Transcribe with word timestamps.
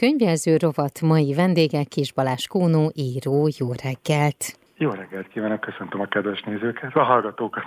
könyvjelző 0.00 0.56
rovat 0.56 1.00
mai 1.00 1.34
vendége 1.34 1.84
Kis 1.84 2.12
Balázs 2.12 2.46
Kónó, 2.46 2.92
író. 2.94 3.48
Jó 3.58 3.72
reggelt! 3.72 4.59
Jó 4.82 4.90
reggelt 4.90 5.28
kívánok, 5.28 5.60
köszöntöm 5.60 6.00
a 6.00 6.06
kedves 6.06 6.42
nézőket, 6.42 6.96
a 6.96 7.02
hallgatókat. 7.02 7.64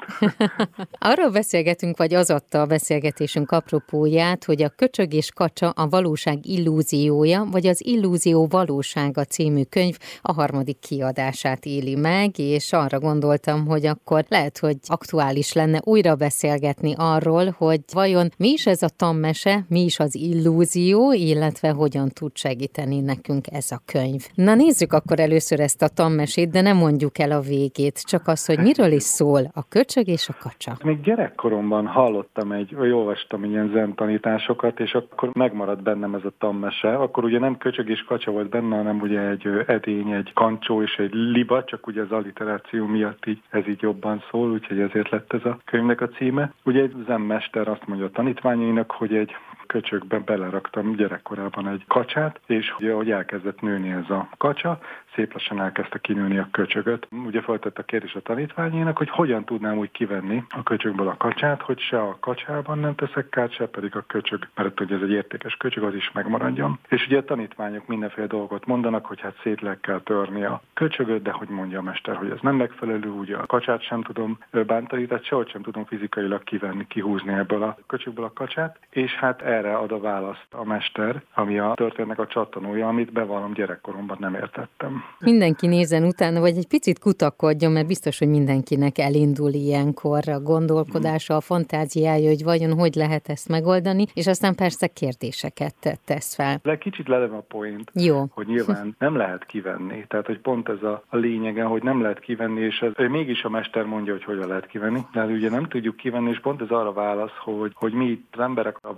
Arról 1.12 1.32
beszélgetünk, 1.32 1.98
vagy 1.98 2.14
az 2.14 2.30
adta 2.30 2.62
a 2.62 2.66
beszélgetésünk 2.66 3.52
apropóját, 3.52 4.44
hogy 4.44 4.64
a 4.64 4.70
Köcsög 4.70 5.14
és 5.14 5.32
Kacsa 5.32 5.70
a 5.70 5.88
valóság 5.88 6.46
illúziója, 6.46 7.44
vagy 7.52 7.68
az 7.68 7.86
illúzió 7.86 8.48
valósága 8.48 9.24
című 9.24 9.64
könyv 9.64 9.98
a 10.22 10.34
harmadik 10.34 10.80
kiadását 10.80 11.66
éli 11.66 11.96
meg, 11.96 12.40
és 12.40 12.74
arra 12.74 13.00
gondoltam, 13.00 13.66
hogy 13.66 13.86
akkor 13.86 14.26
lehet, 14.28 14.58
hogy 14.58 14.78
aktuális 14.86 15.54
lenne 15.54 15.80
újra 15.84 16.16
beszélgetni 16.16 16.94
arról, 16.98 17.56
hogy 17.58 17.80
vajon 17.92 18.30
mi 18.38 18.50
is 18.50 18.66
ez 18.66 18.82
a 18.82 18.90
tammese, 18.98 19.66
mi 19.68 19.84
is 19.84 20.00
az 20.00 20.16
illúzió, 20.16 21.12
illetve 21.12 21.70
hogyan 21.70 22.10
tud 22.10 22.38
segíteni 22.38 23.00
nekünk 23.00 23.46
ez 23.52 23.72
a 23.72 23.82
könyv. 23.86 24.28
Na 24.34 24.56
nézzük 24.56 24.94
akkor 24.94 25.20
először 25.20 25.60
ezt 25.60 25.82
a 25.82 25.88
tammesét, 25.88 26.50
de 26.50 26.62
nem 26.62 26.78
mondjuk 26.78 27.02
mondjuk 27.04 27.32
el 27.32 27.38
a 27.38 27.42
végét, 27.42 28.04
csak 28.06 28.28
az, 28.28 28.46
hogy 28.46 28.60
miről 28.60 28.92
is 28.92 29.04
szól 29.04 29.42
a 29.54 29.68
köcsög 29.68 30.08
és 30.08 30.30
a 30.30 30.36
kacsa. 30.40 30.78
Még 30.84 31.02
gyerekkoromban 31.02 31.88
hallottam 31.88 32.52
egy, 32.52 32.76
vagy 32.76 32.92
olvastam 32.92 33.44
ilyen 33.44 33.72
zen 33.74 33.96
tanításokat, 33.96 34.80
és 34.80 34.94
akkor 34.94 35.30
megmaradt 35.34 35.84
bennem 35.84 36.16
ez 36.16 36.26
a 36.26 36.32
tammese. 36.38 36.96
Akkor 36.96 37.24
ugye 37.24 37.40
nem 37.40 37.58
köcsög 37.58 37.90
és 37.90 38.04
kacsa 38.04 38.32
volt 38.32 38.50
benne, 38.50 38.76
hanem 38.76 39.02
ugye 39.02 39.20
egy 39.20 39.48
edény, 39.68 40.12
egy 40.12 40.34
kancsó 40.34 40.82
és 40.82 40.96
egy 40.96 41.14
liba, 41.14 41.64
csak 41.64 41.88
ugye 41.88 42.02
az 42.02 42.12
alliteráció 42.12 42.86
miatt 42.86 43.26
így 43.26 43.42
ez 43.50 43.68
így 43.68 43.82
jobban 43.82 44.24
szól, 44.32 44.52
úgyhogy 44.52 44.80
ezért 44.80 45.10
lett 45.10 45.34
ez 45.34 45.46
a 45.46 45.60
könyvnek 45.66 46.02
a 46.02 46.08
címe. 46.08 46.54
Ugye 46.64 46.82
egy 46.82 46.96
zenmester 47.08 47.68
azt 47.68 47.88
mondja 47.88 48.06
a 48.06 48.12
tanítványainak, 48.12 48.92
hogy 48.92 49.16
egy 49.16 49.32
köcsökbe 49.74 50.20
beleraktam 50.20 50.96
gyerekkorában 50.96 51.68
egy 51.68 51.84
kacsát, 51.88 52.40
és 52.46 52.76
ugye, 52.80 52.94
hogy 52.94 53.12
elkezdett 53.12 53.62
nőni 53.62 53.92
ez 53.92 54.10
a 54.10 54.30
kacsa, 54.38 54.80
szép 55.16 55.34
lassan 55.34 55.62
elkezdte 55.62 56.00
kinőni 56.00 56.38
a 56.38 56.48
köcsögöt. 56.52 57.08
Ugye 57.26 57.42
feltett 57.42 57.78
a 57.78 57.84
kérdés 57.84 58.14
a 58.16 58.22
tanítványének, 58.22 58.98
hogy 58.98 59.10
hogyan 59.10 59.44
tudnám 59.44 59.78
úgy 59.78 59.92
kivenni 59.92 60.44
a 60.50 60.64
köcsögből 60.64 61.08
a 61.08 61.18
kacsát, 61.18 61.62
hogy 61.62 61.80
se 61.80 62.02
a 62.02 62.18
kacsában 62.20 62.80
nem 62.80 62.96
teszek 62.96 63.30
kát, 63.30 63.54
se 63.54 63.66
pedig 63.66 63.96
a 63.96 64.04
köcsög, 64.08 64.48
mert 64.56 64.78
hogy 64.78 64.92
ez 64.92 65.02
egy 65.02 65.12
értékes 65.12 65.56
köcsög, 65.56 65.84
az 65.84 65.96
is 65.96 66.12
megmaradjon. 66.12 66.80
És 66.90 67.06
ugye 67.06 67.18
a 67.18 67.24
tanítványok 67.24 67.88
mindenféle 67.88 68.28
dolgot 68.28 68.66
mondanak, 68.66 69.06
hogy 69.06 69.22
hát 69.22 69.40
szét 69.42 69.62
le 69.62 69.78
kell 69.82 70.02
törni 70.02 70.44
a 70.44 70.62
köcsögöt, 70.74 71.22
de 71.22 71.32
hogy 71.32 71.48
mondja 71.48 71.80
a 71.80 71.82
mester, 71.82 72.16
hogy 72.16 72.30
ez 72.30 72.40
nem 72.42 72.56
megfelelő, 72.56 73.10
ugye 73.10 73.36
a 73.36 73.46
kacsát 73.46 73.82
sem 73.82 74.02
tudom 74.02 74.38
bántani, 74.66 75.06
tehát 75.06 75.26
sehogy 75.26 75.50
sem 75.50 75.62
tudom 75.62 75.86
fizikailag 75.86 76.44
kivenni, 76.44 76.88
kihúzni 76.88 77.34
ebből 77.34 77.64
a 77.64 77.78
köcsögből 77.88 78.26
a 78.26 78.34
kacsát, 78.34 78.78
és 78.90 79.14
hát 79.14 79.42
erre 79.64 79.76
ad 79.76 79.92
a 79.92 80.00
választ 80.00 80.48
a 80.52 80.64
mester, 80.64 81.24
ami 81.34 81.60
a 81.60 81.74
történetnek 81.76 82.20
a 82.20 82.28
csattanója, 82.28 82.88
amit 82.88 83.12
bevallom 83.12 83.54
gyerekkoromban 83.54 84.18
nem 84.20 84.34
értettem. 84.34 85.04
Mindenki 85.20 85.68
nézen 85.68 86.04
utána, 86.04 86.40
vagy 86.40 86.58
egy 86.58 86.68
picit 86.68 87.00
kutakodjon, 87.00 87.72
mert 87.72 87.88
biztos, 87.88 88.20
hogy 88.20 88.28
mindenkinek 88.28 88.98
elindul 88.98 89.52
ilyenkor 89.52 90.30
a 90.30 90.40
gondolkodása, 90.40 91.36
a 91.36 91.42
fantáziája, 91.42 92.28
hogy 92.28 92.44
vajon 92.44 92.74
hogy 92.74 92.96
lehet 92.96 93.30
ezt 93.30 93.50
megoldani, 93.50 94.06
és 94.14 94.28
aztán 94.28 94.56
persze 94.56 94.88
kérdéseket 94.88 96.00
tesz 96.06 96.36
fel. 96.36 96.60
Le 96.64 96.78
kicsit 96.78 97.08
lelem 97.08 97.34
a 97.34 97.44
point, 97.48 97.92
Jó. 97.94 98.26
hogy 98.34 98.48
nyilván 98.48 98.96
nem 99.00 99.16
lehet 99.16 99.46
kivenni. 99.46 100.06
Tehát, 100.08 100.26
hogy 100.26 100.40
pont 100.40 100.70
ez 100.70 100.84
a, 100.84 101.04
a 101.08 101.18
lényege, 101.18 101.64
hogy 101.64 101.84
nem 101.84 102.02
lehet 102.02 102.20
kivenni, 102.20 102.62
és 102.62 102.80
ez, 102.80 103.10
mégis 103.10 103.44
a 103.44 103.50
mester 103.50 103.86
mondja, 103.86 104.14
hogy 104.14 104.24
hogyan 104.24 104.48
lehet 104.48 104.68
kivenni. 104.68 105.00
De 105.14 105.20
hát 105.20 105.30
ugye 105.30 105.50
nem 105.50 105.68
tudjuk 105.68 105.96
kivenni, 105.96 106.30
és 106.30 106.40
pont 106.40 106.62
ez 106.62 106.70
arra 106.70 106.94
válasz, 106.94 107.38
hogy, 107.44 107.72
hogy 107.76 107.94
mi 107.94 108.26
az 108.32 108.40
emberek 108.40 108.78
a 108.82 108.94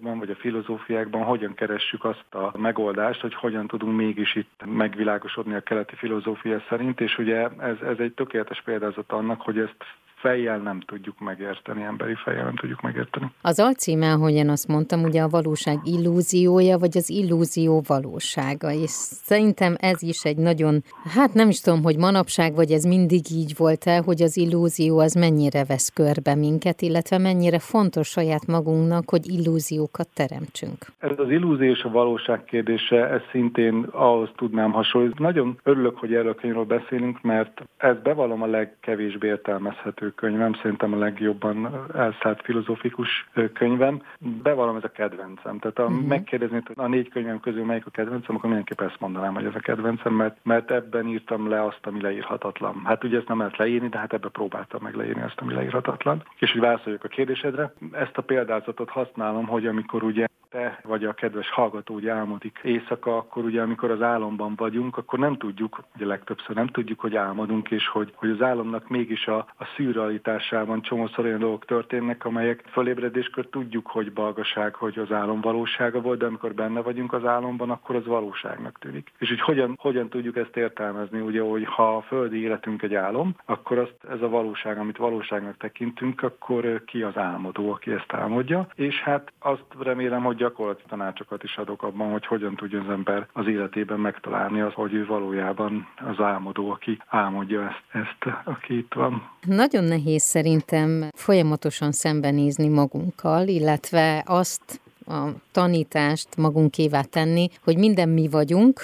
vallásokban, 0.00 0.18
vagy 0.18 0.30
a 0.30 0.40
filozófiákban 0.40 1.22
hogyan 1.22 1.54
keressük 1.54 2.04
azt 2.04 2.34
a 2.34 2.52
megoldást, 2.58 3.20
hogy 3.20 3.34
hogyan 3.34 3.66
tudunk 3.66 3.96
mégis 3.96 4.34
itt 4.34 4.62
megvilágosodni 4.66 5.54
a 5.54 5.60
keleti 5.60 5.94
filozófia 5.96 6.62
szerint, 6.68 7.00
és 7.00 7.18
ugye 7.18 7.48
ez, 7.58 7.80
ez 7.80 7.98
egy 7.98 8.12
tökéletes 8.12 8.62
példázat 8.62 9.12
annak, 9.12 9.40
hogy 9.40 9.58
ezt 9.58 9.84
fejjel 10.20 10.58
nem 10.58 10.80
tudjuk 10.80 11.18
megérteni, 11.18 11.82
emberi 11.82 12.14
fejjel 12.14 12.44
nem 12.44 12.56
tudjuk 12.56 12.80
megérteni. 12.80 13.30
Az 13.42 13.58
alcíme, 13.60 14.12
ahogyan 14.12 14.48
azt 14.48 14.68
mondtam, 14.68 15.02
ugye 15.02 15.22
a 15.22 15.28
valóság 15.28 15.78
illúziója, 15.84 16.78
vagy 16.78 16.96
az 16.96 17.10
illúzió 17.10 17.82
valósága, 17.86 18.70
és 18.70 18.90
szerintem 19.30 19.74
ez 19.78 20.02
is 20.02 20.24
egy 20.24 20.36
nagyon, 20.36 20.82
hát 21.14 21.34
nem 21.34 21.48
is 21.48 21.60
tudom, 21.60 21.82
hogy 21.82 21.96
manapság, 21.96 22.54
vagy 22.54 22.70
ez 22.70 22.84
mindig 22.84 23.30
így 23.32 23.52
volt-e, 23.56 23.98
hogy 23.98 24.22
az 24.22 24.36
illúzió 24.36 24.98
az 24.98 25.14
mennyire 25.14 25.64
vesz 25.64 25.88
körbe 25.94 26.34
minket, 26.34 26.82
illetve 26.82 27.18
mennyire 27.18 27.58
fontos 27.58 28.08
saját 28.08 28.46
magunknak, 28.46 29.10
hogy 29.10 29.26
illúziókat 29.26 30.08
teremtsünk. 30.14 30.78
Ez 30.98 31.18
az 31.18 31.30
illúzió 31.30 31.70
és 31.70 31.82
a 31.82 31.90
valóság 31.90 32.44
kérdése, 32.44 33.08
ez 33.08 33.20
szintén 33.30 33.86
ahhoz 33.90 34.28
tudnám 34.36 34.72
hasonlítani. 34.72 35.22
Nagyon 35.22 35.58
örülök, 35.62 35.98
hogy 35.98 36.14
erről 36.14 36.30
a 36.30 36.34
könyvről 36.34 36.64
beszélünk, 36.64 37.22
mert 37.22 37.62
ez 37.76 37.96
bevallom 38.02 38.42
a 38.42 38.46
legkevésbé 38.46 39.28
értelmezhető 39.28 40.09
könyvem, 40.14 40.52
szerintem 40.52 40.92
a 40.92 40.96
legjobban 40.96 41.86
elszállt 41.94 42.42
filozófikus 42.42 43.28
könyvem. 43.52 44.02
Bevallom, 44.18 44.76
ez 44.76 44.84
a 44.84 44.88
kedvencem. 44.88 45.58
Tehát 45.58 45.76
ha 45.76 45.84
uh-huh. 45.84 46.06
megkérdezni, 46.06 46.62
hogy 46.66 46.76
a 46.76 46.86
négy 46.86 47.08
könyvem 47.08 47.40
közül 47.40 47.64
melyik 47.64 47.86
a 47.86 47.90
kedvencem, 47.90 48.34
akkor 48.34 48.48
mindenképpen 48.48 48.88
ezt 48.88 49.00
mondanám, 49.00 49.34
hogy 49.34 49.44
ez 49.44 49.54
a 49.54 49.60
kedvencem, 49.60 50.12
mert, 50.12 50.36
mert 50.42 50.70
ebben 50.70 51.06
írtam 51.06 51.48
le 51.48 51.64
azt, 51.64 51.86
ami 51.86 52.00
leírhatatlan. 52.00 52.82
Hát 52.84 53.04
ugye 53.04 53.18
ezt 53.18 53.28
nem 53.28 53.38
lehet 53.38 53.56
leírni, 53.56 53.88
de 53.88 53.98
hát 53.98 54.12
ebbe 54.12 54.28
próbáltam 54.28 54.80
meg 54.82 54.94
leírni 54.94 55.22
azt, 55.22 55.40
ami 55.40 55.54
leírhatatlan. 55.54 56.22
És 56.38 56.52
hogy 56.52 56.60
válaszoljak 56.60 57.04
a 57.04 57.08
kérdésedre, 57.08 57.72
ezt 57.92 58.18
a 58.18 58.22
példázatot 58.22 58.90
használom, 58.90 59.46
hogy 59.46 59.66
amikor 59.66 60.02
ugye 60.02 60.26
te 60.50 60.80
vagy 60.84 61.04
a 61.04 61.12
kedves 61.12 61.50
hallgató 61.50 61.94
ugye 61.94 62.12
álmodik 62.12 62.60
éjszaka, 62.62 63.16
akkor 63.16 63.44
ugye 63.44 63.62
amikor 63.62 63.90
az 63.90 64.02
álomban 64.02 64.54
vagyunk, 64.56 64.96
akkor 64.96 65.18
nem 65.18 65.36
tudjuk, 65.36 65.82
ugye 65.96 66.06
legtöbbször 66.06 66.56
nem 66.56 66.66
tudjuk, 66.66 67.00
hogy 67.00 67.16
álmodunk, 67.16 67.70
és 67.70 67.88
hogy, 67.88 68.12
hogy 68.14 68.30
az 68.30 68.42
álomnak 68.42 68.88
mégis 68.88 69.26
a, 69.26 69.38
a 69.38 69.64
szűrrealitásában 69.76 70.82
csomószor 70.82 71.24
olyan 71.24 71.38
dolgok 71.38 71.64
történnek, 71.64 72.24
amelyek 72.24 72.64
fölébredéskor 72.70 73.46
tudjuk, 73.46 73.86
hogy 73.86 74.12
balgaság, 74.12 74.74
hogy 74.74 74.98
az 74.98 75.12
álom 75.12 75.40
valósága 75.40 76.00
volt, 76.00 76.18
de 76.18 76.26
amikor 76.26 76.54
benne 76.54 76.80
vagyunk 76.80 77.12
az 77.12 77.24
álomban, 77.24 77.70
akkor 77.70 77.96
az 77.96 78.06
valóságnak 78.06 78.78
tűnik. 78.78 79.12
És 79.18 79.28
hogy 79.28 79.40
hogyan, 79.40 79.76
hogyan 79.80 80.08
tudjuk 80.08 80.36
ezt 80.36 80.56
értelmezni, 80.56 81.20
ugye, 81.20 81.40
hogy 81.40 81.64
ha 81.64 81.96
a 81.96 82.02
földi 82.02 82.42
életünk 82.42 82.82
egy 82.82 82.94
álom, 82.94 83.34
akkor 83.44 83.78
azt, 83.78 83.96
ez 84.10 84.22
a 84.22 84.28
valóság, 84.28 84.78
amit 84.78 84.96
valóságnak 84.96 85.56
tekintünk, 85.56 86.22
akkor 86.22 86.84
ki 86.84 87.02
az 87.02 87.16
álmodó, 87.16 87.72
aki 87.72 87.90
ezt 87.90 88.12
álmodja. 88.12 88.66
És 88.74 89.00
hát 89.00 89.32
azt 89.38 89.64
remélem, 89.78 90.22
hogy 90.22 90.39
gyakorlati 90.40 90.82
tanácsokat 90.88 91.42
is 91.42 91.56
adok 91.56 91.82
abban, 91.82 92.10
hogy 92.10 92.26
hogyan 92.26 92.54
tudja 92.56 92.80
az 92.80 92.88
ember 92.88 93.28
az 93.32 93.46
életében 93.46 94.00
megtalálni 94.00 94.60
az, 94.60 94.72
hogy 94.72 94.94
ő 94.94 95.06
valójában 95.06 95.88
az 95.96 96.20
álmodó, 96.24 96.70
aki 96.70 96.98
álmodja 97.06 97.60
ezt, 97.62 98.04
ezt 98.04 98.34
aki 98.44 98.78
itt 98.78 98.94
van. 98.94 99.30
Nagyon 99.46 99.84
nehéz 99.84 100.22
szerintem 100.22 101.08
folyamatosan 101.14 101.92
szembenézni 101.92 102.68
magunkkal, 102.68 103.46
illetve 103.46 104.22
azt 104.26 104.80
a 105.10 105.34
tanítást 105.52 106.36
magunkévá 106.36 107.02
tenni, 107.02 107.48
hogy 107.64 107.76
minden 107.76 108.08
mi 108.08 108.28
vagyunk, 108.28 108.80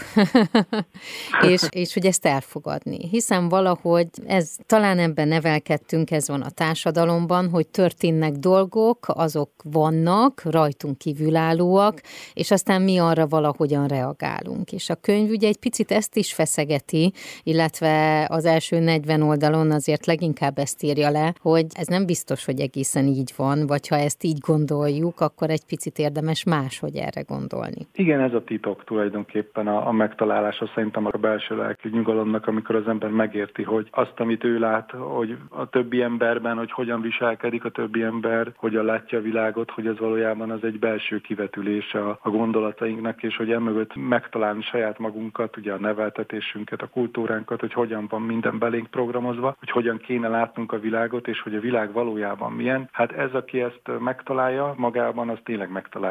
és, 1.51 1.63
és 1.71 1.95
hogy 1.95 2.07
ezt 2.07 2.27
elfogadni. 2.27 3.09
Hiszen 3.09 3.49
valahogy 3.49 4.09
ez, 4.27 4.57
talán 4.67 4.99
ebben 4.99 5.29
nevelkedtünk, 5.29 6.11
ez 6.11 6.29
van 6.29 6.43
a 6.43 6.51
társadalomban, 6.51 7.49
hogy 7.51 7.69
történnek 7.69 8.33
dolgok, 8.33 9.07
azok 9.09 9.51
vannak, 9.63 10.43
rajtunk 10.45 10.99
kívülállóak, 10.99 12.01
és 12.35 12.51
aztán 12.51 12.83
mi 12.83 12.99
arra 12.99 13.27
valahogyan 13.27 13.87
reagálunk. 13.87 14.73
És 14.73 14.91
a 14.91 14.95
könyv 14.95 15.31
ugye 15.31 15.49
egy 15.49 15.59
picit 15.59 15.91
ezt 15.91 16.17
is 16.17 16.33
feszegeti, 16.33 17.13
illetve 17.43 18.27
az 18.31 18.45
első 18.45 18.79
40 18.79 19.23
oldalon 19.23 19.71
azért 19.71 20.07
leginkább 20.07 20.59
ezt 20.59 20.83
írja 20.83 21.11
le, 21.11 21.35
hogy 21.41 21.67
ez 21.73 21.87
nem 21.87 22.07
biztos, 22.07 22.45
hogy 22.45 22.61
egészen 22.61 23.07
így 23.07 23.33
van, 23.37 23.67
vagy 23.67 23.89
ha 23.89 23.97
ezt 23.97 24.25
így 24.25 24.39
gondoljuk, 24.39 25.21
akkor 25.21 25.51
egy 25.51 25.65
picit 25.65 25.99
érdemes 25.99 26.15
máshogy 26.47 26.97
erre 26.97 27.23
gondolni. 27.23 27.87
Igen, 27.95 28.21
ez 28.21 28.33
a 28.33 28.45
titok 28.45 28.85
tulajdonképpen 28.85 29.67
a, 29.67 29.87
a 29.87 29.93
megtalálása 29.93 30.71
szerintem 30.75 31.07
a 31.07 31.11
belső 31.11 31.57
lelki 31.57 31.89
nyugalomnak, 31.89 32.47
amikor 32.47 32.75
az 32.75 32.89
ember 32.89 33.11
megérti, 33.11 33.63
hogy 33.63 33.89
azt, 33.91 34.21
amit 34.21 34.45
ő 34.45 34.59
lát, 34.59 34.91
hogy 34.91 35.37
a 35.49 35.69
többi 35.69 36.03
emberben, 36.03 36.57
hogy 36.57 36.73
hogyan 36.73 37.01
viselkedik 37.01 37.65
a 37.65 37.71
többi 37.71 38.03
ember, 38.03 38.53
hogyan 38.57 38.85
látja 38.85 39.19
a 39.19 39.23
világot, 39.23 39.71
hogy 39.71 39.87
ez 39.87 39.99
valójában 39.99 40.51
az 40.51 40.65
egy 40.65 40.79
belső 40.79 41.21
kivetülése 41.21 41.99
a, 42.09 42.19
a 42.23 42.31
gondolatainknak, 42.31 43.23
és 43.23 43.37
hogy 43.37 43.51
emögött 43.51 43.95
megtalálni 43.95 44.63
saját 44.63 44.99
magunkat, 44.99 45.57
ugye 45.57 45.73
a 45.73 45.79
neveltetésünket, 45.79 46.83
a 46.83 46.87
kultúránkat, 46.87 47.61
hogy 47.61 47.73
hogyan 47.73 48.07
van 48.09 48.23
minden 48.23 48.59
belénk 48.59 48.87
programozva, 48.87 49.57
hogy 49.59 49.71
hogyan 49.71 49.99
kéne 49.99 50.29
látnunk 50.29 50.73
a 50.73 50.79
világot, 50.79 51.29
és 51.29 51.41
hogy 51.41 51.55
a 51.55 51.61
világ 51.61 51.93
valójában 51.93 52.53
milyen. 52.53 52.89
Hát 52.93 53.13
ez, 53.13 53.33
aki 53.33 53.61
ezt 53.61 53.91
megtalálja 54.01 54.75
magában, 54.77 55.29
az 55.29 55.39
tényleg 55.45 55.71
megtalálja 55.71 56.06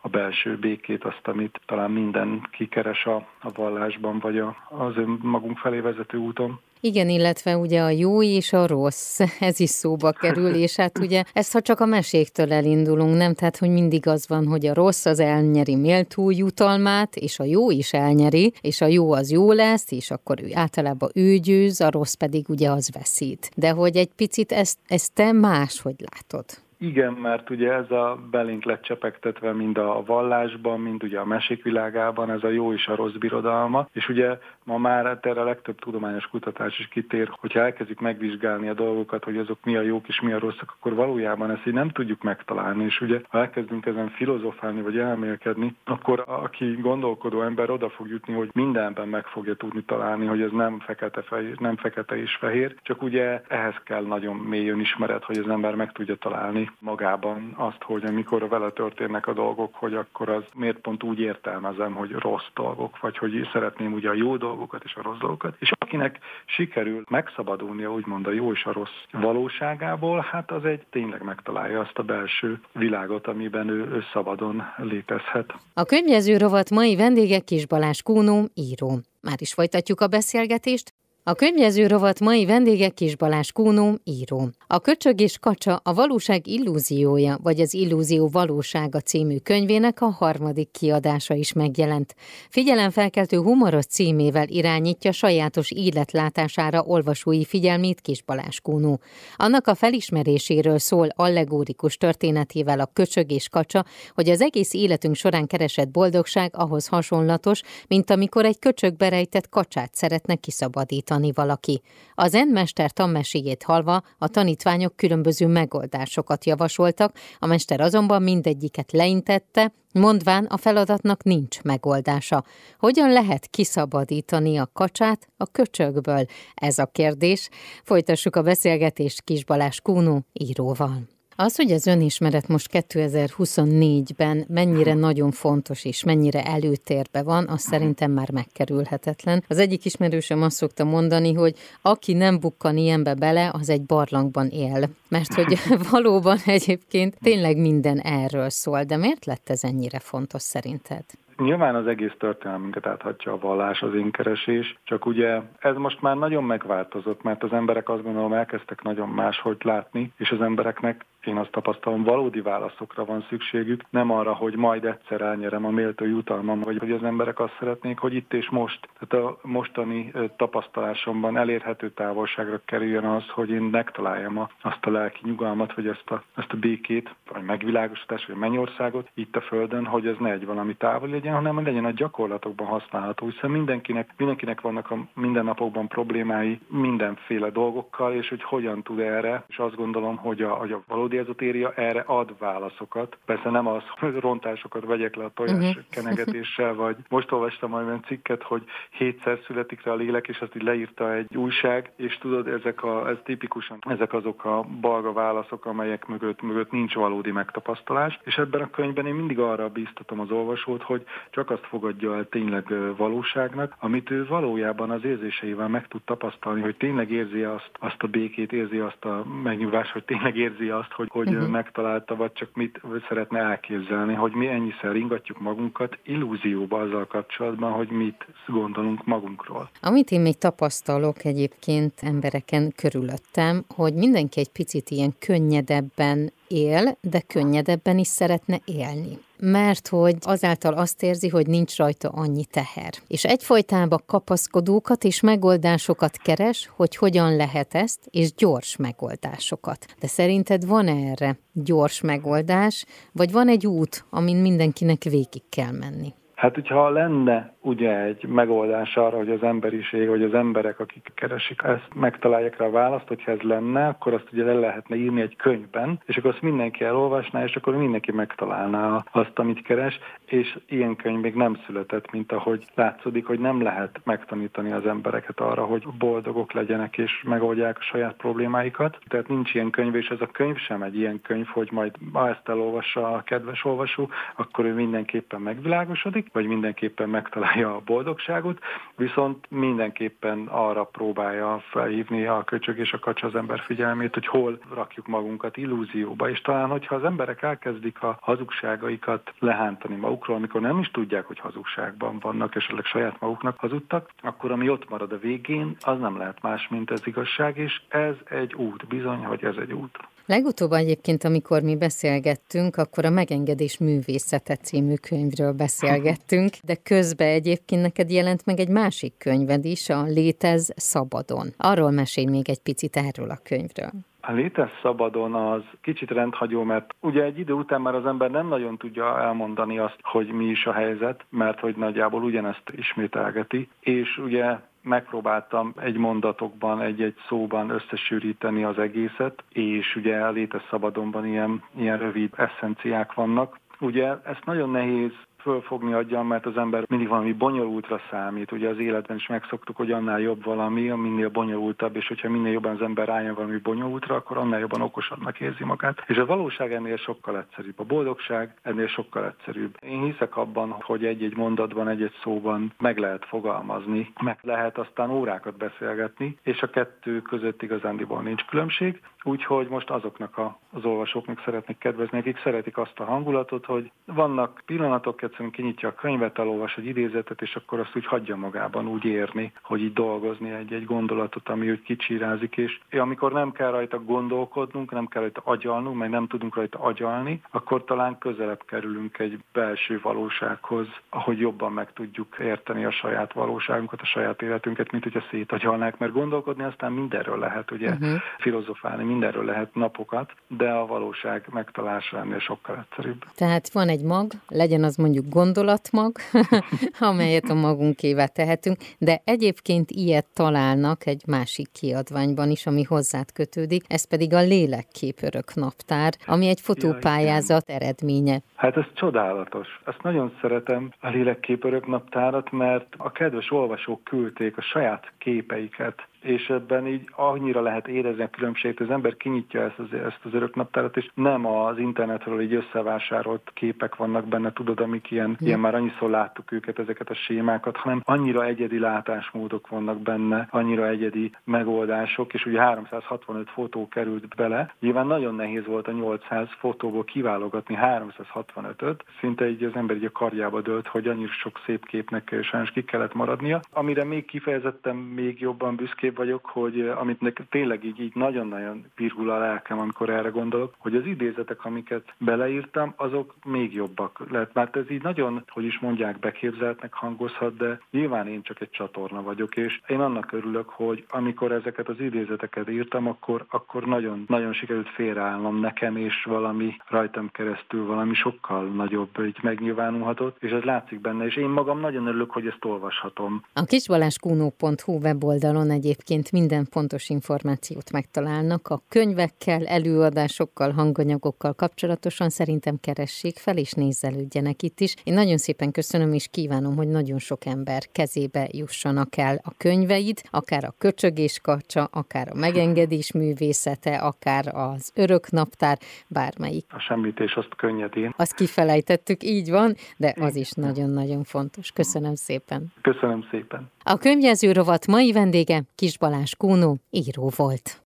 a 0.00 0.08
belső 0.08 0.56
békét, 0.58 1.04
azt, 1.04 1.20
amit 1.22 1.60
talán 1.66 1.90
minden 1.90 2.48
kikeres 2.50 3.04
a, 3.04 3.16
a 3.40 3.50
vallásban, 3.54 4.18
vagy 4.18 4.38
a, 4.38 4.56
az 4.68 4.94
magunk 5.20 5.58
felé 5.58 5.80
vezető 5.80 6.18
úton. 6.18 6.60
Igen, 6.82 7.08
illetve 7.08 7.56
ugye 7.56 7.82
a 7.82 7.90
jó 7.90 8.22
és 8.22 8.52
a 8.52 8.66
rossz, 8.66 9.20
ez 9.40 9.60
is 9.60 9.70
szóba 9.70 10.12
kerül, 10.12 10.54
és 10.54 10.76
hát 10.76 10.98
ugye 10.98 11.22
ezt 11.32 11.52
ha 11.52 11.60
csak 11.60 11.80
a 11.80 11.86
meséktől 11.86 12.52
elindulunk, 12.52 13.16
nem? 13.16 13.34
Tehát, 13.34 13.56
hogy 13.56 13.70
mindig 13.70 14.06
az 14.06 14.28
van, 14.28 14.46
hogy 14.46 14.66
a 14.66 14.74
rossz 14.74 15.06
az 15.06 15.20
elnyeri 15.20 15.76
méltó 15.76 16.30
jutalmát, 16.30 17.16
és 17.16 17.38
a 17.38 17.44
jó 17.44 17.70
is 17.70 17.92
elnyeri, 17.92 18.52
és 18.60 18.80
a 18.80 18.86
jó 18.86 19.12
az 19.12 19.30
jó 19.30 19.52
lesz, 19.52 19.90
és 19.90 20.10
akkor 20.10 20.42
ő 20.42 20.48
általában 20.54 21.10
ő 21.14 21.36
győz, 21.36 21.80
a 21.80 21.90
rossz 21.90 22.14
pedig 22.14 22.48
ugye 22.48 22.70
az 22.70 22.90
veszít. 22.92 23.50
De 23.56 23.70
hogy 23.70 23.96
egy 23.96 24.10
picit 24.16 24.52
ezt, 24.52 24.78
ezt 24.86 25.14
te 25.14 25.32
máshogy 25.32 25.96
látod? 25.98 26.44
Igen, 26.82 27.12
mert 27.12 27.50
ugye 27.50 27.72
ez 27.72 27.90
a 27.90 28.18
belénk 28.30 28.64
lett 28.64 28.82
csepegtetve 28.82 29.52
mind 29.52 29.78
a 29.78 30.02
vallásban, 30.06 30.80
mind 30.80 31.02
ugye 31.02 31.18
a 31.18 31.24
mesék 31.24 31.62
világában, 31.62 32.30
ez 32.30 32.42
a 32.42 32.48
jó 32.48 32.72
és 32.72 32.86
a 32.86 32.94
rossz 32.94 33.12
birodalma, 33.12 33.88
és 33.92 34.08
ugye 34.08 34.38
ma 34.64 34.78
már 34.78 35.04
hát 35.04 35.26
erre 35.26 35.40
a 35.40 35.44
legtöbb 35.44 35.78
tudományos 35.78 36.26
kutatás 36.26 36.78
is 36.78 36.88
kitér, 36.88 37.30
hogyha 37.40 37.60
elkezdjük 37.60 38.00
megvizsgálni 38.00 38.68
a 38.68 38.74
dolgokat, 38.74 39.24
hogy 39.24 39.36
azok 39.36 39.58
mi 39.64 39.76
a 39.76 39.80
jók 39.80 40.08
és 40.08 40.20
mi 40.20 40.32
a 40.32 40.38
rosszak, 40.38 40.74
akkor 40.78 40.94
valójában 40.94 41.50
ezt 41.50 41.66
így 41.66 41.72
nem 41.72 41.88
tudjuk 41.88 42.22
megtalálni, 42.22 42.84
és 42.84 43.00
ugye 43.00 43.20
ha 43.28 43.38
elkezdünk 43.38 43.86
ezen 43.86 44.08
filozofálni 44.08 44.82
vagy 44.82 44.98
elmélkedni, 44.98 45.74
akkor 45.84 46.24
aki 46.26 46.76
gondolkodó 46.80 47.42
ember 47.42 47.70
oda 47.70 47.90
fog 47.90 48.08
jutni, 48.08 48.34
hogy 48.34 48.50
mindenben 48.52 49.08
meg 49.08 49.26
fogja 49.26 49.54
tudni 49.54 49.82
találni, 49.82 50.26
hogy 50.26 50.42
ez 50.42 50.50
nem 50.52 50.78
fekete, 50.78 51.22
fehér, 51.22 51.58
nem 51.58 51.76
fekete 51.76 52.16
és 52.16 52.36
fehér, 52.36 52.74
csak 52.82 53.02
ugye 53.02 53.42
ehhez 53.48 53.76
kell 53.84 54.02
nagyon 54.02 54.36
mély 54.36 54.68
önismeret, 54.68 55.24
hogy 55.24 55.38
az 55.38 55.48
ember 55.48 55.74
meg 55.74 55.92
tudja 55.92 56.14
találni 56.14 56.69
magában 56.78 57.54
azt, 57.56 57.82
hogy 57.82 58.04
amikor 58.04 58.48
vele 58.48 58.70
történnek 58.70 59.26
a 59.26 59.32
dolgok, 59.32 59.74
hogy 59.74 59.94
akkor 59.94 60.28
az 60.28 60.42
miért 60.54 60.78
pont 60.78 61.02
úgy 61.02 61.18
értelmezem, 61.18 61.94
hogy 61.94 62.10
rossz 62.10 62.48
dolgok, 62.54 63.00
vagy 63.00 63.18
hogy 63.18 63.48
szeretném 63.52 63.92
ugye 63.92 64.08
a 64.08 64.14
jó 64.14 64.36
dolgokat 64.36 64.82
és 64.84 64.94
a 64.94 65.02
rossz 65.02 65.18
dolgokat. 65.18 65.56
És 65.58 65.72
akinek 65.78 66.18
sikerül 66.44 67.04
megszabadulnia 67.08 67.92
úgymond 67.92 68.26
a 68.26 68.32
jó 68.32 68.52
és 68.52 68.64
a 68.64 68.72
rossz 68.72 68.98
valóságából, 69.12 70.26
hát 70.30 70.50
az 70.50 70.64
egy 70.64 70.82
tényleg 70.90 71.22
megtalálja 71.22 71.80
azt 71.80 71.98
a 71.98 72.02
belső 72.02 72.60
világot, 72.72 73.26
amiben 73.26 73.68
ő, 73.68 73.78
ő 73.78 74.02
szabadon 74.12 74.62
létezhet. 74.76 75.54
A 75.74 75.84
könyvjező 75.84 76.36
rovat 76.36 76.70
mai 76.70 76.96
vendége 76.96 77.38
Kis 77.38 77.66
Balázs 77.66 78.02
Kúnó, 78.02 78.48
író. 78.54 79.00
Már 79.20 79.40
is 79.40 79.54
folytatjuk 79.54 80.00
a 80.00 80.06
beszélgetést, 80.06 80.92
a 81.22 81.34
könyvjező 81.34 81.86
rovat 81.86 82.20
mai 82.20 82.46
vendége 82.46 82.88
Kis 82.88 83.16
Balázs 83.16 83.52
Kúnó, 83.52 83.98
író. 84.04 84.48
A 84.66 84.78
Köcsög 84.78 85.20
és 85.20 85.38
Kacsa 85.38 85.80
a 85.82 85.94
valóság 85.94 86.46
illúziója, 86.46 87.38
vagy 87.42 87.60
az 87.60 87.74
illúzió 87.74 88.28
valósága 88.28 89.00
című 89.00 89.36
könyvének 89.36 90.00
a 90.00 90.06
harmadik 90.06 90.70
kiadása 90.70 91.34
is 91.34 91.52
megjelent. 91.52 92.14
Figyelemfelkeltő 92.48 93.36
humoros 93.36 93.84
címével 93.84 94.48
irányítja 94.48 95.12
sajátos 95.12 95.70
életlátására 95.70 96.82
olvasói 96.82 97.44
figyelmét 97.44 98.00
Kis 98.00 98.22
Balázs 98.22 98.60
Kúnó. 98.60 99.00
Annak 99.36 99.66
a 99.66 99.74
felismeréséről 99.74 100.78
szól 100.78 101.08
allegórikus 101.14 101.96
történetével 101.96 102.80
a 102.80 102.90
Köcsög 102.92 103.30
és 103.30 103.48
Kacsa, 103.48 103.84
hogy 104.14 104.28
az 104.28 104.40
egész 104.40 104.74
életünk 104.74 105.14
során 105.14 105.46
keresett 105.46 105.88
boldogság 105.88 106.50
ahhoz 106.56 106.86
hasonlatos, 106.86 107.60
mint 107.88 108.10
amikor 108.10 108.44
egy 108.44 108.58
köcsög 108.58 108.96
berejtett 108.96 109.48
kacsát 109.48 109.94
szeretne 109.94 110.34
kiszabadítani 110.34 111.08
tanítani 111.10 111.32
valaki. 111.34 111.82
Az 112.14 112.34
endmester 112.34 112.90
tanmeséjét 112.90 113.62
halva 113.62 114.02
a 114.18 114.28
tanítványok 114.28 114.96
különböző 114.96 115.46
megoldásokat 115.46 116.44
javasoltak, 116.44 117.12
a 117.38 117.46
mester 117.46 117.80
azonban 117.80 118.22
mindegyiket 118.22 118.92
leintette, 118.92 119.72
mondván 119.92 120.44
a 120.44 120.56
feladatnak 120.56 121.22
nincs 121.22 121.62
megoldása. 121.62 122.44
Hogyan 122.78 123.12
lehet 123.12 123.46
kiszabadítani 123.46 124.56
a 124.56 124.70
kacsát 124.72 125.28
a 125.36 125.46
köcsökből? 125.46 126.24
Ez 126.54 126.78
a 126.78 126.86
kérdés. 126.86 127.48
Folytassuk 127.84 128.36
a 128.36 128.42
beszélgetést 128.42 129.22
Kis 129.22 129.44
Balázs 129.44 129.78
Kúnó 129.80 130.24
íróval. 130.32 131.19
Az, 131.42 131.56
hogy 131.56 131.70
az 131.70 131.86
önismeret 131.86 132.48
most 132.48 132.68
2024-ben 132.72 134.44
mennyire 134.48 134.94
nagyon 134.94 135.30
fontos 135.30 135.84
és 135.84 136.04
mennyire 136.04 136.42
előtérbe 136.42 137.22
van, 137.22 137.48
az 137.48 137.60
szerintem 137.60 138.10
már 138.10 138.30
megkerülhetetlen. 138.32 139.42
Az 139.48 139.58
egyik 139.58 139.84
ismerősöm 139.84 140.42
azt 140.42 140.56
szokta 140.56 140.84
mondani, 140.84 141.34
hogy 141.34 141.54
aki 141.82 142.12
nem 142.12 142.40
bukkan 142.40 142.76
ilyenbe 142.76 143.14
bele, 143.14 143.50
az 143.52 143.70
egy 143.70 143.82
barlangban 143.82 144.46
él. 144.46 144.88
Mert 145.08 145.34
hogy 145.34 145.58
valóban 145.90 146.38
egyébként 146.46 147.16
tényleg 147.22 147.56
minden 147.56 147.98
erről 147.98 148.50
szól. 148.50 148.82
De 148.82 148.96
miért 148.96 149.24
lett 149.24 149.48
ez 149.48 149.64
ennyire 149.64 149.98
fontos 149.98 150.42
szerinted? 150.42 151.04
Nyilván 151.36 151.74
az 151.74 151.86
egész 151.86 152.14
történelmünket 152.18 152.86
áthatja 152.86 153.32
a 153.32 153.38
vallás, 153.38 153.80
az 153.80 153.94
inkeresés, 153.94 154.78
csak 154.84 155.06
ugye 155.06 155.40
ez 155.58 155.76
most 155.76 156.02
már 156.02 156.16
nagyon 156.16 156.44
megváltozott, 156.44 157.22
mert 157.22 157.42
az 157.42 157.52
emberek 157.52 157.88
azt 157.88 158.02
gondolom 158.02 158.32
elkezdtek 158.32 158.82
nagyon 158.82 159.08
máshogy 159.08 159.56
látni, 159.62 160.12
és 160.16 160.30
az 160.30 160.40
embereknek 160.40 161.04
én 161.26 161.36
azt 161.36 161.50
tapasztalom, 161.50 162.02
valódi 162.02 162.40
válaszokra 162.40 163.04
van 163.04 163.24
szükségük, 163.28 163.82
nem 163.90 164.10
arra, 164.10 164.34
hogy 164.34 164.56
majd 164.56 164.84
egyszer 164.84 165.20
elnyerem 165.20 165.64
a 165.64 165.70
méltó 165.70 166.04
jutalmam, 166.04 166.60
vagy 166.60 166.78
hogy 166.78 166.92
az 166.92 167.02
emberek 167.02 167.40
azt 167.40 167.56
szeretnék, 167.58 167.98
hogy 167.98 168.14
itt 168.14 168.32
és 168.32 168.48
most, 168.50 168.88
tehát 168.98 169.26
a 169.26 169.38
mostani 169.42 170.12
tapasztalásomban 170.36 171.36
elérhető 171.36 171.90
távolságra 171.90 172.60
kerüljön 172.64 173.04
az, 173.04 173.28
hogy 173.28 173.50
én 173.50 173.62
megtaláljam 173.62 174.48
azt 174.62 174.86
a 174.86 174.90
lelki 174.90 175.20
nyugalmat, 175.22 175.74
vagy 175.74 175.86
ezt 175.86 176.10
a, 176.10 176.22
ezt 176.36 176.52
a 176.52 176.56
békét, 176.56 177.14
vagy 177.32 177.42
megvilágosítást, 177.42 178.26
vagy 178.26 178.36
mennyországot 178.36 179.10
itt 179.14 179.36
a 179.36 179.40
Földön, 179.40 179.86
hogy 179.86 180.06
ez 180.06 180.16
ne 180.18 180.32
egy 180.32 180.46
valami 180.46 180.74
távol 180.74 181.08
legyen, 181.08 181.34
hanem 181.34 181.64
legyen 181.64 181.84
a 181.84 181.90
gyakorlatokban 181.90 182.66
használható, 182.66 183.26
hiszen 183.26 183.50
mindenkinek, 183.50 184.10
mindenkinek 184.16 184.60
vannak 184.60 184.90
a 184.90 184.96
mindennapokban 185.14 185.88
problémái 185.88 186.60
mindenféle 186.66 187.50
dolgokkal, 187.50 188.14
és 188.14 188.28
hogy 188.28 188.42
hogyan 188.42 188.82
tud 188.82 188.98
erre, 188.98 189.44
és 189.48 189.58
azt 189.58 189.76
gondolom, 189.76 190.16
hogy 190.16 190.42
a, 190.42 190.60
a 190.60 190.82
valódi 190.86 191.09
valódi 191.10 191.30
ezotéria 191.30 191.72
erre 191.74 192.00
ad 192.06 192.38
válaszokat. 192.38 193.18
Persze 193.24 193.50
nem 193.50 193.66
az, 193.66 193.82
hogy 194.00 194.14
rontásokat 194.14 194.84
vegyek 194.84 195.16
le 195.16 195.24
a 195.24 195.30
tojás 195.34 195.68
uh-huh. 195.68 195.84
kenegetéssel, 195.96 196.74
vagy 196.74 196.96
most 197.08 197.32
olvastam 197.32 197.72
olyan 197.72 198.02
cikket, 198.06 198.42
hogy 198.42 198.62
hétszer 198.90 199.38
születik 199.46 199.84
rá 199.84 199.92
a 199.92 199.94
lélek, 199.94 200.28
és 200.28 200.38
azt 200.40 200.56
így 200.56 200.62
leírta 200.62 201.14
egy 201.14 201.36
újság, 201.36 201.90
és 201.96 202.18
tudod, 202.18 202.48
ezek 202.48 202.82
a, 202.82 203.08
ez 203.08 203.16
tipikusan, 203.24 203.78
ezek 203.80 204.12
azok 204.12 204.44
a 204.44 204.66
balga 204.80 205.12
válaszok, 205.12 205.66
amelyek 205.66 206.06
mögött, 206.06 206.42
mögött 206.42 206.70
nincs 206.70 206.94
valódi 206.94 207.30
megtapasztalás, 207.30 208.18
és 208.24 208.36
ebben 208.36 208.60
a 208.60 208.70
könyvben 208.70 209.06
én 209.06 209.14
mindig 209.14 209.38
arra 209.38 209.68
bíztatom 209.68 210.20
az 210.20 210.30
olvasót, 210.30 210.82
hogy 210.82 211.04
csak 211.30 211.50
azt 211.50 211.66
fogadja 211.66 212.16
el 212.16 212.28
tényleg 212.28 212.94
valóságnak, 212.96 213.74
amit 213.78 214.10
ő 214.10 214.26
valójában 214.26 214.90
az 214.90 215.04
érzéseivel 215.04 215.68
meg 215.68 215.88
tud 215.88 216.02
tapasztalni, 216.04 216.60
hogy 216.60 216.76
tényleg 216.76 217.10
érzi 217.10 217.42
azt, 217.42 217.70
azt 217.78 218.02
a 218.02 218.06
békét, 218.06 218.52
érzi 218.52 218.78
azt 218.78 219.04
a 219.04 219.24
megnyugvást, 219.42 219.92
hogy 219.92 220.04
tényleg 220.04 220.36
érzi 220.36 220.68
azt, 220.68 220.92
hogy, 221.00 221.26
hogy 221.26 221.34
uh-huh. 221.34 221.50
megtalálta, 221.50 222.16
vagy 222.16 222.32
csak 222.32 222.48
mit 222.54 222.80
szeretne 223.08 223.38
elképzelni, 223.38 224.14
hogy 224.14 224.32
mi 224.32 224.46
ennyiszer 224.46 224.92
ringatjuk 224.92 225.40
magunkat 225.40 225.98
illúzióba 226.02 226.80
azzal 226.80 227.06
kapcsolatban, 227.06 227.72
hogy 227.72 227.90
mit 227.90 228.26
gondolunk 228.46 229.04
magunkról. 229.06 229.70
Amit 229.80 230.10
én 230.10 230.20
még 230.20 230.38
tapasztalok 230.38 231.24
egyébként 231.24 231.92
embereken 232.00 232.72
körülöttem, 232.76 233.64
hogy 233.74 233.94
mindenki 233.94 234.40
egy 234.40 234.52
picit 234.52 234.90
ilyen 234.90 235.12
könnyedebben 235.18 236.32
él, 236.50 236.98
de 237.00 237.20
könnyedebben 237.20 237.98
is 237.98 238.08
szeretne 238.08 238.60
élni 238.64 239.18
mert 239.40 239.88
hogy 239.88 240.16
azáltal 240.20 240.72
azt 240.72 241.02
érzi, 241.02 241.28
hogy 241.28 241.46
nincs 241.46 241.76
rajta 241.76 242.08
annyi 242.08 242.44
teher. 242.44 242.92
És 243.06 243.24
egyfolytában 243.24 244.02
kapaszkodókat 244.06 245.04
és 245.04 245.20
megoldásokat 245.20 246.16
keres, 246.16 246.70
hogy 246.76 246.96
hogyan 246.96 247.36
lehet 247.36 247.74
ezt, 247.74 247.98
és 248.10 248.34
gyors 248.34 248.76
megoldásokat. 248.76 249.86
De 250.00 250.06
szerinted 250.06 250.66
van 250.66 250.88
erre 250.88 251.38
gyors 251.52 252.00
megoldás, 252.00 252.84
vagy 253.12 253.32
van 253.32 253.48
egy 253.48 253.66
út, 253.66 254.04
amin 254.10 254.36
mindenkinek 254.36 255.02
végig 255.04 255.42
kell 255.48 255.72
menni? 255.72 256.14
Hát, 256.40 256.54
hogyha 256.54 256.90
lenne 256.90 257.54
ugye 257.60 258.02
egy 258.02 258.26
megoldás 258.26 258.96
arra, 258.96 259.16
hogy 259.16 259.30
az 259.30 259.42
emberiség, 259.42 260.08
vagy 260.08 260.22
az 260.22 260.34
emberek, 260.34 260.80
akik 260.80 261.12
keresik 261.14 261.62
ezt, 261.62 261.88
megtalálják 261.94 262.56
rá 262.56 262.66
a 262.66 262.70
választ, 262.70 263.08
hogyha 263.08 263.30
ez 263.30 263.40
lenne, 263.40 263.86
akkor 263.86 264.14
azt 264.14 264.28
ugye 264.32 264.44
le 264.44 264.52
lehetne 264.52 264.96
írni 264.96 265.20
egy 265.20 265.36
könyvben, 265.36 266.00
és 266.04 266.16
akkor 266.16 266.30
azt 266.30 266.42
mindenki 266.42 266.84
elolvasná, 266.84 267.44
és 267.44 267.56
akkor 267.56 267.76
mindenki 267.76 268.12
megtalálná 268.12 269.04
azt, 269.12 269.38
amit 269.38 269.62
keres, 269.62 269.98
és 270.26 270.58
ilyen 270.68 270.96
könyv 270.96 271.20
még 271.20 271.34
nem 271.34 271.58
született, 271.66 272.10
mint 272.10 272.32
ahogy 272.32 272.64
látszódik, 272.74 273.26
hogy 273.26 273.38
nem 273.38 273.62
lehet 273.62 274.00
megtanítani 274.04 274.72
az 274.72 274.86
embereket 274.86 275.40
arra, 275.40 275.64
hogy 275.64 275.86
boldogok 275.98 276.52
legyenek, 276.52 276.98
és 276.98 277.22
megoldják 277.24 277.76
a 277.78 277.82
saját 277.82 278.14
problémáikat. 278.16 278.98
Tehát 279.08 279.28
nincs 279.28 279.54
ilyen 279.54 279.70
könyv, 279.70 279.94
és 279.94 280.08
ez 280.08 280.20
a 280.20 280.26
könyv 280.26 280.56
sem 280.56 280.82
egy 280.82 280.96
ilyen 280.96 281.20
könyv, 281.22 281.46
hogy 281.46 281.68
majd 281.72 281.94
ha 282.12 282.28
ezt 282.28 282.48
elolvassa 282.48 283.12
a 283.12 283.22
kedves 283.22 283.64
olvasó, 283.64 284.08
akkor 284.36 284.64
ő 284.64 284.74
mindenképpen 284.74 285.40
megvilágosodik, 285.40 286.28
vagy 286.32 286.46
mindenképpen 286.46 287.08
megtalálja 287.08 287.74
a 287.74 287.82
boldogságot, 287.84 288.58
viszont 288.96 289.46
mindenképpen 289.50 290.46
arra 290.46 290.84
próbálja 290.84 291.62
felhívni 291.70 292.26
a 292.26 292.42
köcsög 292.44 292.78
és 292.78 292.92
a 292.92 292.98
kacs 292.98 293.22
az 293.22 293.34
ember 293.34 293.60
figyelmét, 293.60 294.14
hogy 294.14 294.26
hol 294.26 294.58
rakjuk 294.74 295.06
magunkat 295.06 295.56
illúzióba, 295.56 296.30
és 296.30 296.40
talán, 296.40 296.68
hogyha 296.68 296.94
az 296.94 297.04
emberek 297.04 297.42
elkezdik 297.42 298.02
a 298.02 298.18
hazugságaikat 298.20 299.32
lehántani 299.38 299.96
magukról, 299.96 300.36
amikor 300.36 300.60
nem 300.60 300.78
is 300.78 300.90
tudják, 300.90 301.26
hogy 301.26 301.38
hazugságban 301.38 302.18
vannak, 302.18 302.54
és 302.54 302.68
esetleg 302.70 302.84
saját 302.84 303.20
maguknak 303.20 303.58
hazudtak, 303.58 304.10
akkor 304.22 304.50
ami 304.50 304.68
ott 304.68 304.88
marad 304.88 305.12
a 305.12 305.18
végén, 305.18 305.76
az 305.80 305.98
nem 305.98 306.16
lehet 306.16 306.42
más, 306.42 306.68
mint 306.68 306.90
ez 306.90 307.06
igazság, 307.06 307.56
és 307.56 307.82
ez 307.88 308.14
egy 308.24 308.54
út, 308.54 308.86
bizony, 308.86 309.24
hogy 309.24 309.44
ez 309.44 309.56
egy 309.56 309.72
út. 309.72 309.98
Legutóbb 310.30 310.72
egyébként, 310.72 311.24
amikor 311.24 311.62
mi 311.62 311.76
beszélgettünk, 311.76 312.76
akkor 312.76 313.04
a 313.04 313.10
Megengedés 313.10 313.78
művészete 313.78 314.56
című 314.56 314.94
könyvről 315.08 315.52
beszélgettünk, 315.52 316.50
de 316.64 316.74
közben 316.74 317.28
egyébként 317.28 317.82
neked 317.82 318.10
jelent 318.10 318.46
meg 318.46 318.58
egy 318.58 318.68
másik 318.68 319.14
könyved 319.18 319.64
is, 319.64 319.88
a 319.88 320.02
Létez 320.02 320.72
szabadon. 320.76 321.46
Arról 321.56 321.90
mesélj 321.90 322.26
még 322.26 322.48
egy 322.48 322.62
picit 322.62 322.96
erről 322.96 323.30
a 323.30 323.38
könyvről. 323.44 323.90
A 324.20 324.32
létez 324.32 324.68
szabadon 324.82 325.34
az 325.34 325.62
kicsit 325.82 326.10
rendhagyó, 326.10 326.62
mert 326.62 326.94
ugye 327.00 327.22
egy 327.22 327.38
idő 327.38 327.52
után 327.52 327.80
már 327.80 327.94
az 327.94 328.06
ember 328.06 328.30
nem 328.30 328.48
nagyon 328.48 328.76
tudja 328.76 329.20
elmondani 329.20 329.78
azt, 329.78 329.98
hogy 330.02 330.26
mi 330.26 330.44
is 330.44 330.66
a 330.66 330.72
helyzet, 330.72 331.24
mert 331.28 331.60
hogy 331.60 331.76
nagyjából 331.76 332.22
ugyanezt 332.22 332.72
ismételgeti, 332.76 333.68
és 333.80 334.18
ugye 334.18 334.58
megpróbáltam 334.82 335.74
egy 335.76 335.96
mondatokban, 335.96 336.80
egy-egy 336.80 337.16
szóban 337.28 337.70
összesűríteni 337.70 338.64
az 338.64 338.78
egészet, 338.78 339.44
és 339.48 339.96
ugye 339.96 340.16
a 340.16 340.30
létez 340.30 340.62
szabadonban 340.70 341.26
ilyen, 341.26 341.62
ilyen 341.76 341.98
rövid 341.98 342.32
eszenciák 342.36 343.14
vannak. 343.14 343.58
Ugye 343.80 344.06
ezt 344.24 344.44
nagyon 344.44 344.70
nehéz 344.70 345.12
fölfogni 345.42 345.92
adjam, 345.92 346.26
mert 346.26 346.46
az 346.46 346.56
ember 346.56 346.84
mindig 346.88 347.08
valami 347.08 347.32
bonyolultra 347.32 348.00
számít. 348.10 348.52
Ugye 348.52 348.68
az 348.68 348.78
életben 348.78 349.16
is 349.16 349.26
megszoktuk, 349.26 349.76
hogy 349.76 349.92
annál 349.92 350.20
jobb 350.20 350.44
valami, 350.44 350.88
minél 350.88 351.28
bonyolultabb, 351.28 351.96
és 351.96 352.06
hogyha 352.06 352.30
minél 352.30 352.52
jobban 352.52 352.74
az 352.74 352.82
ember 352.82 353.06
rájön 353.06 353.34
valami 353.34 353.58
bonyolultra, 353.58 354.14
akkor 354.14 354.36
annál 354.36 354.60
jobban 354.60 354.80
okosabbnak 354.80 355.40
érzi 355.40 355.64
magát. 355.64 356.04
És 356.06 356.16
a 356.16 356.26
valóság 356.26 356.72
ennél 356.72 356.96
sokkal 356.96 357.38
egyszerűbb. 357.38 357.78
A 357.78 357.84
boldogság 357.84 358.54
ennél 358.62 358.86
sokkal 358.86 359.26
egyszerűbb. 359.26 359.76
Én 359.80 360.02
hiszek 360.02 360.36
abban, 360.36 360.70
hogy 360.70 361.04
egy-egy 361.04 361.36
mondatban, 361.36 361.88
egy-egy 361.88 362.14
szóban 362.22 362.72
meg 362.78 362.98
lehet 362.98 363.24
fogalmazni, 363.24 364.12
meg 364.22 364.38
lehet 364.42 364.78
aztán 364.78 365.10
órákat 365.10 365.56
beszélgetni, 365.56 366.38
és 366.42 366.62
a 366.62 366.70
kettő 366.70 367.22
között 367.22 367.62
igazándiból 367.62 368.22
nincs 368.22 368.44
különbség. 368.44 369.00
Úgyhogy 369.22 369.68
most 369.68 369.90
azoknak 369.90 370.38
a, 370.38 370.58
az 370.72 370.84
olvasóknak 370.84 371.42
szeretnék 371.44 371.78
kedvezni, 371.78 372.18
akik 372.18 372.40
szeretik 372.42 372.78
azt 372.78 372.98
a 373.00 373.04
hangulatot, 373.04 373.64
hogy 373.64 373.90
vannak 374.04 374.62
pillanatok, 374.66 375.16
egyszerűen 375.30 375.50
kinyitja 375.50 375.88
a 375.88 375.94
könyvet, 375.94 376.38
elolvas 376.38 376.76
egy 376.76 376.86
idézetet, 376.86 377.42
és 377.42 377.54
akkor 377.54 377.80
azt 377.80 377.96
úgy 377.96 378.06
hagyja 378.06 378.36
magában 378.36 378.88
úgy 378.88 379.04
érni, 379.04 379.52
hogy 379.62 379.80
így 379.80 379.92
dolgozni 379.92 380.50
egy-egy 380.50 380.84
gondolatot, 380.84 381.48
ami 381.48 381.70
úgy 381.70 381.82
kicsirázik, 381.82 382.56
és 382.56 382.80
amikor 382.90 383.32
nem 383.32 383.52
kell 383.52 383.70
rajta 383.70 384.04
gondolkodnunk, 384.04 384.90
nem 384.90 385.06
kell 385.06 385.22
rajta 385.22 385.40
agyalnunk, 385.44 385.96
meg 385.96 386.10
nem 386.10 386.26
tudunk 386.26 386.54
rajta 386.54 386.78
agyalni, 386.78 387.42
akkor 387.50 387.84
talán 387.84 388.18
közelebb 388.18 388.62
kerülünk 388.66 389.18
egy 389.18 389.38
belső 389.52 390.00
valósághoz, 390.02 390.86
ahogy 391.08 391.38
jobban 391.38 391.72
meg 391.72 391.92
tudjuk 391.92 392.36
érteni 392.40 392.84
a 392.84 392.90
saját 392.90 393.32
valóságunkat, 393.32 394.00
a 394.00 394.06
saját 394.06 394.42
életünket, 394.42 394.90
mint 394.90 395.02
hogyha 395.02 395.22
szétagyalnák, 395.30 395.98
mert 395.98 396.12
gondolkodni 396.12 396.62
aztán 396.62 396.92
mindenről 396.92 397.38
lehet, 397.38 397.70
ugye, 397.70 397.90
uh-huh. 397.90 398.20
filozofálni, 398.38 399.04
mindenről 399.04 399.44
lehet 399.44 399.74
napokat, 399.74 400.32
de 400.46 400.70
a 400.70 400.86
valóság 400.86 401.46
megtalálása 401.52 402.18
ennél 402.18 402.38
sokkal 402.38 402.76
egyszerűbb. 402.78 403.24
Tehát 403.34 403.72
van 403.72 403.88
egy 403.88 404.02
mag, 404.02 404.30
legyen 404.48 404.84
az 404.84 404.96
mondjuk 404.96 405.19
gondolatmag, 405.28 406.12
amelyet 407.10 407.50
a 407.50 407.54
magunkévá 407.54 408.26
tehetünk, 408.26 408.76
de 408.98 409.20
egyébként 409.24 409.90
ilyet 409.90 410.26
találnak 410.34 411.06
egy 411.06 411.22
másik 411.26 411.68
kiadványban 411.72 412.50
is, 412.50 412.66
ami 412.66 412.82
hozzád 412.82 413.32
kötődik, 413.32 413.84
ez 413.88 414.08
pedig 414.08 414.34
a 414.34 414.40
Lélekképörök 414.40 415.54
naptár, 415.54 416.12
ami 416.26 416.48
egy 416.48 416.60
fotópályázat 416.60 417.68
ja, 417.68 417.74
eredménye. 417.74 418.40
Hát 418.56 418.76
ez 418.76 418.84
csodálatos. 418.94 419.80
Ezt 419.86 420.02
nagyon 420.02 420.32
szeretem 420.40 420.92
a 421.00 421.08
Lélekképörök 421.08 421.86
naptárat, 421.86 422.50
mert 422.50 422.94
a 422.96 423.12
kedves 423.12 423.50
olvasók 423.50 424.04
küldték 424.04 424.56
a 424.56 424.62
saját 424.62 425.12
képeiket 425.18 426.08
és 426.22 426.48
ebben 426.48 426.86
így 426.86 427.08
annyira 427.10 427.60
lehet 427.60 427.88
érezni 427.88 428.22
a 428.22 428.30
különbséget, 428.30 428.80
az 428.80 428.90
ember 428.90 429.16
kinyitja 429.16 429.62
ezt 429.62 429.78
az, 429.78 429.92
ezt 429.92 430.20
az 430.22 430.34
öröknaptárat, 430.34 430.96
és 430.96 431.10
nem 431.14 431.46
az 431.46 431.78
internetről 431.78 432.40
így 432.40 432.54
összevásárolt 432.54 433.50
képek 433.54 433.96
vannak 433.96 434.24
benne, 434.26 434.52
tudod, 434.52 434.80
amik 434.80 435.10
ilyen, 435.10 435.28
mm. 435.28 435.34
ilyen 435.38 435.60
már 435.60 435.74
annyiszor 435.74 436.10
láttuk 436.10 436.52
őket, 436.52 436.78
ezeket 436.78 437.10
a 437.10 437.14
sémákat, 437.14 437.76
hanem 437.76 438.02
annyira 438.04 438.44
egyedi 438.44 438.78
látásmódok 438.78 439.68
vannak 439.68 440.00
benne, 440.00 440.48
annyira 440.50 440.88
egyedi 440.88 441.32
megoldások, 441.44 442.34
és 442.34 442.46
ugye 442.46 442.60
365 442.60 443.50
fotó 443.50 443.88
került 443.88 444.34
bele. 444.36 444.74
Nyilván 444.80 445.06
nagyon 445.06 445.34
nehéz 445.34 445.66
volt 445.66 445.88
a 445.88 445.92
800 445.92 446.48
fotóból 446.58 447.04
kiválogatni 447.04 447.78
365-öt, 447.80 449.04
szinte 449.20 449.48
így 449.48 449.64
az 449.64 449.74
ember 449.74 449.96
így 449.96 450.04
a 450.04 450.12
karjába 450.12 450.60
dölt, 450.60 450.86
hogy 450.86 451.08
annyira 451.08 451.32
sok 451.32 451.60
szép 451.66 451.86
képnek 451.86 452.34
sajnos 452.42 452.70
ki 452.70 452.84
kellett 452.84 453.14
maradnia. 453.14 453.60
Amire 453.72 454.04
még 454.04 454.24
kifejezetten 454.24 454.96
még 454.96 455.40
jobban 455.40 455.76
büszké 455.76 456.09
büszkébb 456.10 456.26
vagyok, 456.26 456.46
hogy 456.46 456.80
eh, 456.80 457.00
amit 457.00 457.20
nekem 457.20 457.46
tényleg 457.50 457.84
így, 457.84 458.00
így 458.00 458.14
nagyon-nagyon 458.14 458.84
virgul 458.96 459.30
a 459.30 459.38
lelkem, 459.38 459.78
amikor 459.78 460.10
erre 460.10 460.28
gondolok, 460.28 460.74
hogy 460.78 460.94
az 460.94 461.06
idézetek, 461.06 461.64
amiket 461.64 462.14
beleírtam, 462.18 462.92
azok 462.96 463.34
még 463.44 463.74
jobbak 463.74 464.22
lehet. 464.30 464.54
Mert 464.54 464.76
ez 464.76 464.90
így 464.90 465.02
nagyon, 465.02 465.44
hogy 465.48 465.64
is 465.64 465.78
mondják, 465.78 466.18
beképzeltnek 466.18 466.92
hangozhat, 466.94 467.56
de 467.56 467.80
nyilván 467.90 468.26
én 468.28 468.42
csak 468.42 468.60
egy 468.60 468.70
csatorna 468.70 469.22
vagyok, 469.22 469.56
és 469.56 469.80
én 469.86 470.00
annak 470.00 470.32
örülök, 470.32 470.68
hogy 470.68 471.04
amikor 471.10 471.52
ezeket 471.52 471.88
az 471.88 472.00
idézeteket 472.00 472.70
írtam, 472.70 473.06
akkor, 473.06 473.44
akkor 473.48 473.84
nagyon, 473.84 474.24
nagyon 474.28 474.52
sikerült 474.52 474.88
félreállnom 474.88 475.60
nekem, 475.60 475.96
és 475.96 476.24
valami 476.24 476.76
rajtam 476.88 477.30
keresztül 477.32 477.86
valami 477.86 478.14
sokkal 478.14 478.64
nagyobb 478.64 479.24
így 479.24 479.38
megnyilvánulhatott, 479.42 480.36
és 480.42 480.50
ez 480.50 480.62
látszik 480.62 481.00
benne, 481.00 481.24
és 481.24 481.36
én 481.36 481.48
magam 481.48 481.80
nagyon 481.80 482.06
örülök, 482.06 482.30
hogy 482.30 482.46
ezt 482.46 482.64
olvashatom. 482.64 483.42
A 483.52 483.64
kisbaláskunó.hu 483.64 484.98
weboldalon 484.98 485.70
egyéb 485.70 485.99
egyébként 486.00 486.32
minden 486.32 486.64
fontos 486.64 487.08
információt 487.08 487.92
megtalálnak. 487.92 488.68
A 488.68 488.82
könyvekkel, 488.88 489.66
előadásokkal, 489.66 490.70
hanganyagokkal 490.72 491.52
kapcsolatosan 491.52 492.28
szerintem 492.28 492.76
keressék 492.80 493.38
fel, 493.38 493.56
és 493.56 493.72
nézzelődjenek 493.72 494.62
itt 494.62 494.80
is. 494.80 494.94
Én 495.04 495.14
nagyon 495.14 495.36
szépen 495.36 495.70
köszönöm, 495.70 496.12
és 496.12 496.28
kívánom, 496.30 496.76
hogy 496.76 496.88
nagyon 496.88 497.18
sok 497.18 497.46
ember 497.46 497.82
kezébe 497.92 498.48
jussanak 498.50 499.16
el 499.16 499.40
a 499.44 499.50
könyveid, 499.56 500.20
akár 500.30 500.64
a 500.64 500.74
köcsögés 500.78 501.40
kacsa, 501.40 501.84
akár 501.84 502.28
a 502.32 502.38
megengedés 502.38 503.12
művészete, 503.12 503.96
akár 503.96 504.54
az 504.54 504.92
örök 504.94 505.30
naptár, 505.30 505.78
bármelyik. 506.08 506.64
A 506.68 506.78
semmítés 506.78 507.34
azt 507.34 507.54
könnyedén. 507.56 508.14
Azt 508.16 508.34
kifelejtettük, 508.34 509.22
így 509.22 509.50
van, 509.50 509.74
de 509.96 510.14
az 510.20 510.36
is 510.36 510.50
nagyon-nagyon 510.52 511.24
fontos. 511.24 511.72
Köszönöm 511.72 512.14
szépen. 512.14 512.72
Köszönöm 512.82 513.26
szépen. 513.30 513.70
A 513.82 513.96
könyvjelző 513.96 514.52
rovat 514.52 514.86
mai 514.86 515.12
vendége 515.12 515.62
Kis 515.74 515.98
Balázs 515.98 516.34
Kónó 516.34 516.78
író 516.90 517.32
volt. 517.36 517.78